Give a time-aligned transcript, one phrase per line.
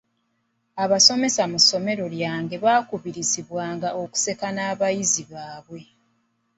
[0.83, 5.81] Abasomesa mu ssomero lyange baakubirizibwanga okuseka n'abayizi baabwe.